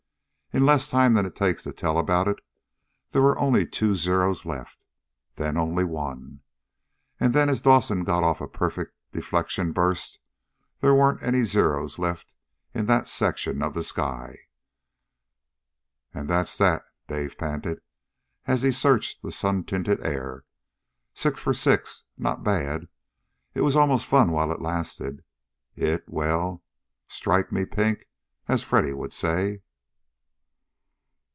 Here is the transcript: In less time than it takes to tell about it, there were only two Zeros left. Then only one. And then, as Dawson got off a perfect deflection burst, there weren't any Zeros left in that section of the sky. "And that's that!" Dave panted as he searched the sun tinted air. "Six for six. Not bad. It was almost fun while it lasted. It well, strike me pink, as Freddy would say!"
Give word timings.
In 0.53 0.65
less 0.65 0.89
time 0.89 1.13
than 1.13 1.25
it 1.25 1.33
takes 1.33 1.63
to 1.63 1.71
tell 1.71 1.97
about 1.97 2.27
it, 2.27 2.39
there 3.11 3.21
were 3.21 3.39
only 3.39 3.65
two 3.65 3.95
Zeros 3.95 4.43
left. 4.43 4.83
Then 5.35 5.55
only 5.55 5.85
one. 5.85 6.41
And 7.21 7.33
then, 7.33 7.47
as 7.47 7.61
Dawson 7.61 8.03
got 8.03 8.21
off 8.25 8.41
a 8.41 8.49
perfect 8.49 8.93
deflection 9.13 9.71
burst, 9.71 10.19
there 10.81 10.93
weren't 10.93 11.23
any 11.23 11.45
Zeros 11.45 11.97
left 11.97 12.33
in 12.73 12.85
that 12.87 13.07
section 13.07 13.63
of 13.63 13.73
the 13.73 13.81
sky. 13.81 14.39
"And 16.13 16.27
that's 16.29 16.57
that!" 16.57 16.83
Dave 17.07 17.37
panted 17.37 17.79
as 18.45 18.61
he 18.61 18.73
searched 18.73 19.21
the 19.23 19.31
sun 19.31 19.63
tinted 19.63 20.05
air. 20.05 20.43
"Six 21.13 21.39
for 21.39 21.53
six. 21.53 22.03
Not 22.17 22.43
bad. 22.43 22.89
It 23.53 23.61
was 23.61 23.77
almost 23.77 24.05
fun 24.05 24.31
while 24.33 24.51
it 24.51 24.61
lasted. 24.61 25.23
It 25.77 26.09
well, 26.09 26.61
strike 27.07 27.53
me 27.53 27.63
pink, 27.63 28.09
as 28.49 28.61
Freddy 28.63 28.91
would 28.91 29.13
say!" 29.13 29.61